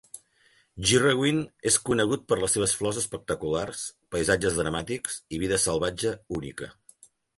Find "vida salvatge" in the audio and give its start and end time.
5.45-6.15